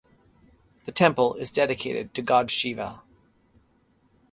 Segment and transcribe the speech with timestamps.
[0.85, 3.03] The temple is dedicated to God Shiva.